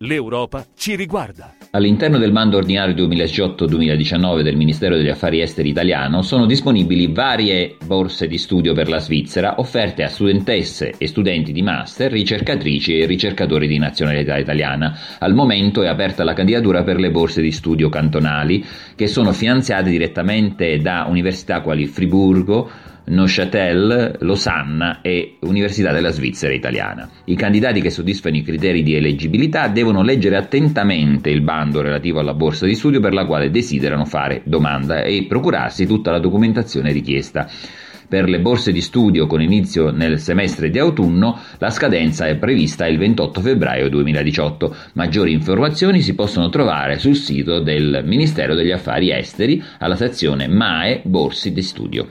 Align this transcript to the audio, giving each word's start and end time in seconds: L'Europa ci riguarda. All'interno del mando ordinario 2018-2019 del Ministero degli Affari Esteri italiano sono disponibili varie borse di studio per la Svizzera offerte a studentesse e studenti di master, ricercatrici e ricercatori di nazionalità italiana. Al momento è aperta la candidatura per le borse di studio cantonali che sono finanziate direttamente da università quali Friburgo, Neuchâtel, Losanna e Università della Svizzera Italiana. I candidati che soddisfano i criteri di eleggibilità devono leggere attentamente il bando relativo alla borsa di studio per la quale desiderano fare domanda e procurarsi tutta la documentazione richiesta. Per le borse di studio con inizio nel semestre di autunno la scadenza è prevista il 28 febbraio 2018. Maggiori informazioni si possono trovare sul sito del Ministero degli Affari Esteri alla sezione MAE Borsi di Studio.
L'Europa 0.00 0.66
ci 0.76 0.94
riguarda. 0.94 1.54
All'interno 1.70 2.18
del 2.18 2.30
mando 2.30 2.58
ordinario 2.58 2.94
2018-2019 3.06 4.42
del 4.42 4.54
Ministero 4.54 4.94
degli 4.94 5.08
Affari 5.08 5.40
Esteri 5.40 5.70
italiano 5.70 6.20
sono 6.20 6.44
disponibili 6.44 7.10
varie 7.10 7.76
borse 7.82 8.26
di 8.26 8.36
studio 8.36 8.74
per 8.74 8.90
la 8.90 8.98
Svizzera 8.98 9.58
offerte 9.58 10.02
a 10.02 10.08
studentesse 10.08 10.96
e 10.98 11.06
studenti 11.06 11.50
di 11.50 11.62
master, 11.62 12.12
ricercatrici 12.12 12.98
e 12.98 13.06
ricercatori 13.06 13.66
di 13.66 13.78
nazionalità 13.78 14.36
italiana. 14.36 14.98
Al 15.18 15.32
momento 15.32 15.82
è 15.82 15.88
aperta 15.88 16.24
la 16.24 16.34
candidatura 16.34 16.82
per 16.82 17.00
le 17.00 17.10
borse 17.10 17.40
di 17.40 17.50
studio 17.50 17.88
cantonali 17.88 18.62
che 18.94 19.06
sono 19.06 19.32
finanziate 19.32 19.88
direttamente 19.88 20.78
da 20.78 21.06
università 21.08 21.62
quali 21.62 21.86
Friburgo, 21.86 22.70
Neuchâtel, 23.06 24.18
Losanna 24.20 25.00
e 25.00 25.36
Università 25.40 25.92
della 25.92 26.10
Svizzera 26.10 26.52
Italiana. 26.52 27.08
I 27.24 27.36
candidati 27.36 27.80
che 27.80 27.90
soddisfano 27.90 28.36
i 28.36 28.42
criteri 28.42 28.82
di 28.82 28.94
eleggibilità 28.94 29.68
devono 29.68 30.02
leggere 30.02 30.36
attentamente 30.36 31.30
il 31.30 31.42
bando 31.42 31.82
relativo 31.82 32.20
alla 32.20 32.34
borsa 32.34 32.66
di 32.66 32.74
studio 32.74 33.00
per 33.00 33.12
la 33.12 33.26
quale 33.26 33.50
desiderano 33.50 34.04
fare 34.04 34.42
domanda 34.44 35.02
e 35.02 35.26
procurarsi 35.28 35.86
tutta 35.86 36.10
la 36.10 36.18
documentazione 36.18 36.92
richiesta. 36.92 37.48
Per 38.08 38.28
le 38.28 38.38
borse 38.38 38.70
di 38.70 38.80
studio 38.80 39.26
con 39.26 39.42
inizio 39.42 39.90
nel 39.90 40.20
semestre 40.20 40.70
di 40.70 40.78
autunno 40.78 41.40
la 41.58 41.70
scadenza 41.70 42.28
è 42.28 42.36
prevista 42.36 42.86
il 42.86 42.98
28 42.98 43.40
febbraio 43.40 43.88
2018. 43.88 44.76
Maggiori 44.92 45.32
informazioni 45.32 46.00
si 46.00 46.14
possono 46.14 46.48
trovare 46.48 46.98
sul 46.98 47.16
sito 47.16 47.58
del 47.58 48.02
Ministero 48.04 48.54
degli 48.54 48.70
Affari 48.70 49.10
Esteri 49.10 49.60
alla 49.80 49.96
sezione 49.96 50.46
MAE 50.46 51.00
Borsi 51.04 51.52
di 51.52 51.62
Studio. 51.62 52.04